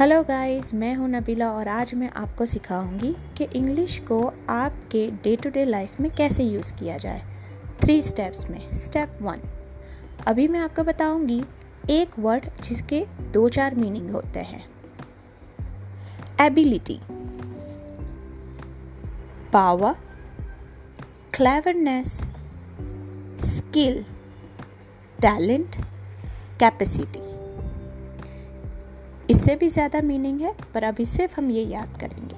Hello 0.00 0.22
guys 0.22 0.74
मैं 0.74 0.94
हूँ 0.94 1.08
नबीला 1.08 1.50
और 1.52 1.68
आज 1.68 1.94
मैं 1.94 2.10
आपको 2.10 2.46
सिखाऊँगी 2.46 3.16
कि 3.36 3.44
इंग्लिश 3.44 3.98
को 3.98 4.32
आपके 4.48 5.10
डे 5.10 5.36
टू 5.36 5.50
डे 5.50 5.64
लाइफ 5.64 6.00
में 6.00 6.10
कैसे 6.14 6.44
यूज़ 6.44 6.74
किया 6.74 6.96
जाए। 6.98 7.22
थ्री 7.80 8.02
स्टेप्स 8.02 8.50
में। 8.50 8.74
स्टेप 8.74 9.18
वन 9.22 9.40
अभी 10.26 10.48
मैं 10.48 10.60
आपको 10.60 10.82
बताऊँगी 10.82 11.44
एक 11.90 12.18
वर्ड 12.18 12.46
जिसके 12.62 13.06
दो 13.20 13.48
चार 13.48 13.74
मीनिंग 13.74 14.10
होते 14.10 14.40
हैं। 14.40 14.64
Ability 16.40 17.00
power 19.52 19.94
cleverness 21.34 22.20
skill 23.40 24.04
talent 25.20 25.76
capacity 26.60 27.39
इससे 29.30 29.54
भी 29.56 29.68
ज़्यादा 29.68 30.00
मीनिंग 30.02 30.40
है, 30.40 30.54
पर 30.74 30.84
अभी 30.84 31.04
सिर्फ़ 31.04 31.34
हम 31.36 31.50
ये 31.50 31.62
याद 31.64 31.98
करेंगे। 32.00 32.36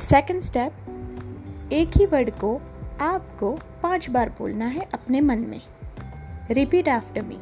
सेकंड 0.00 0.42
स्टेप 0.42 1.70
एक 1.72 1.96
ही 1.96 2.06
वर्ड 2.06 2.30
को 2.40 2.54
आपको 3.00 3.50
पाँच 3.82 4.08
बार 4.10 4.28
बोलना 4.38 4.66
है 4.66 4.88
अपने 4.94 5.20
मन 5.20 5.38
में। 5.48 5.60
Repeat 6.50 6.88
after 6.88 7.22
me 7.22 7.38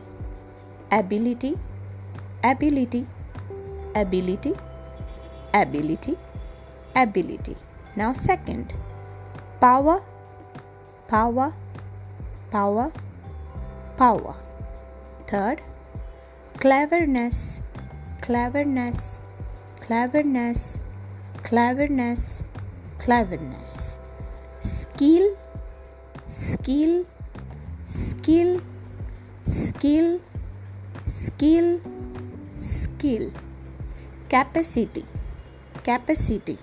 ability 0.92 1.55
ability 2.45 3.05
ability 3.97 4.55
ability 5.55 6.16
ability 6.97 7.56
now 7.98 8.12
second 8.14 8.72
power 9.62 10.00
power 11.10 11.52
power 12.52 12.92
power 13.98 14.44
third 15.33 15.60
cleverness. 16.59 17.61
Cleverness. 18.23 19.21
Cleverness. 19.81 20.81
Cleverness. 21.43 22.43
Cleverness. 22.99 23.99
Skill. 24.61 25.37
Skill. 26.27 27.05
Skill. 27.87 28.61
Skill. 29.47 30.21
Skill. 31.05 31.81
Skill. 32.57 33.31
Capacity. 34.29 35.05
Capacity. 35.84 36.59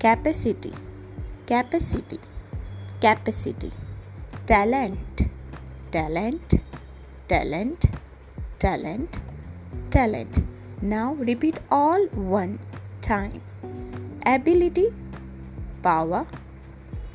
Capacity. 0.00 0.72
Capacity. 1.46 2.18
Capacity. 3.00 3.70
Talent. 4.46 5.22
Talent. 5.92 6.54
Talent 7.28 8.03
talent, 8.58 9.18
talent. 9.90 10.38
Now 10.82 11.14
repeat 11.14 11.58
all 11.70 12.06
one 12.08 12.58
time. 13.00 13.40
Ability, 14.26 14.92
power, 15.82 16.26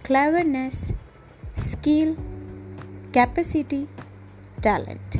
cleverness, 0.04 0.94
skill, 1.56 2.16
capacity, 3.14 3.88
talent. 4.62 5.18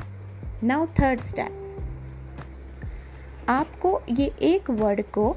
Now 0.62 0.86
third 0.96 1.22
step. 1.22 1.52
आपको 3.50 4.00
ये 4.10 4.26
एक 4.42 4.70
word 4.70 5.02
को 5.14 5.30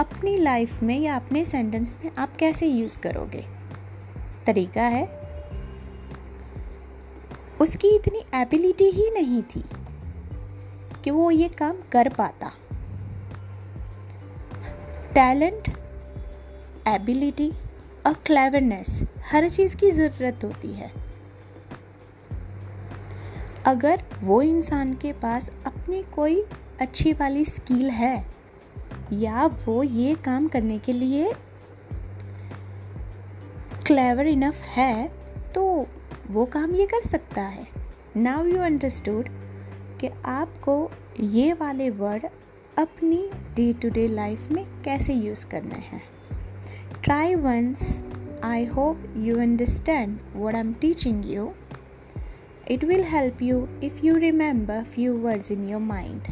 अपनी 0.00 0.36
life 0.36 0.82
में 0.82 0.98
या 1.00 1.16
अपने 1.16 1.44
sentence 1.44 1.94
में 2.04 2.10
आप 2.18 2.36
कैसे 2.36 2.66
यूज़ 2.66 2.98
करोगे 2.98 3.44
तरीका 4.46 4.82
है 4.82 5.04
उसकी 7.60 7.94
इतनी 7.96 8.24
एबिलिटी 8.34 8.84
ही 8.90 9.10
नहीं 9.10 9.42
थी 9.54 9.62
कि 11.04 11.10
वो 11.10 11.30
ये 11.30 11.48
काम 11.58 11.76
कर 11.92 12.08
पाता। 12.08 12.50
टैलेंट 15.14 15.68
एबिलिटी 16.88 17.50
और 18.06 18.14
क्लेवरनेस 18.26 19.00
हर 19.24 19.48
चीज़ 19.48 19.76
की 19.76 19.90
ज़रूरत 19.90 20.44
होती 20.44 20.72
है। 20.72 20.90
अगर 23.66 24.02
वो 24.22 24.40
इंसान 24.42 24.94
के 24.94 25.12
पास 25.12 25.50
अपनी 25.66 26.02
कोई 26.14 26.42
अच्छी 26.80 27.12
वाली 27.12 27.44
स्किल 27.44 27.90
है, 27.90 28.16
या 29.12 29.46
वो 29.66 29.82
ये 29.82 30.14
काम 30.24 30.48
करने 30.48 30.78
के 30.78 30.92
लिए 30.92 31.32
क्लेवर 33.86 34.26
इनफ 34.26 34.62
है 34.68 35.06
तो 35.54 35.86
वो 36.30 36.44
काम 36.46 36.74
ये 36.74 36.86
कर 36.86 37.06
सकता 37.06 37.42
है। 37.42 37.66
नाउ 38.16 38.44
यू 38.44 38.60
अंडरस्टूड 38.62 39.28
कि 40.04 40.10
आपको 40.24 40.90
ये 41.20 41.52
वाले 41.52 41.90
वर्ड 41.90 42.26
अपनी 42.78 43.30
डे 43.56 43.72
टू 43.72 43.90
डे 43.90 44.06
लाइफ 44.06 44.50
में 44.52 44.64
कैसे 44.82 45.14
यूज़ 45.14 45.46
करने 45.46 45.74
हैं। 45.74 46.02
Try 47.04 47.34
once 47.34 48.02
I 48.44 48.64
hope 48.64 49.04
you 49.16 49.36
understand 49.38 50.18
what 50.36 50.54
I 50.54 50.60
am 50.60 50.72
teaching 50.72 51.26
you 51.26 51.52
it 52.70 52.84
will 52.84 53.04
help 53.04 53.42
you 53.42 53.66
if 53.82 54.00
you 54.04 54.16
remember 54.16 54.82
few 54.84 55.16
words 55.18 55.52
in 55.52 55.68
your 55.68 55.80
mind 55.80 56.22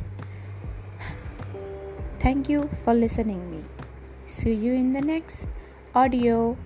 thank 2.24 2.50
you 2.50 2.62
for 2.84 2.94
listening 2.94 3.42
me 3.42 3.62
see 4.28 4.52
you 4.52 4.74
in 4.74 4.92
the 4.94 5.04
next 5.04 5.48
audio 5.96 6.56